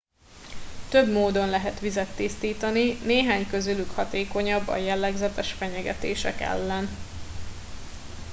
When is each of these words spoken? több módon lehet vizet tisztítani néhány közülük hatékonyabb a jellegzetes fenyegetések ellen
több 0.89 1.11
módon 1.11 1.49
lehet 1.49 1.79
vizet 1.79 2.15
tisztítani 2.15 2.93
néhány 3.05 3.47
közülük 3.47 3.91
hatékonyabb 3.91 4.67
a 4.67 4.75
jellegzetes 4.75 5.51
fenyegetések 5.53 6.39
ellen 6.41 6.87